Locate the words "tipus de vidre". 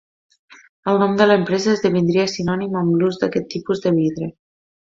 3.57-4.35